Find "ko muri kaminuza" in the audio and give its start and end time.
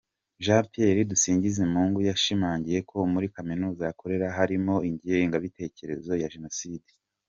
2.89-3.83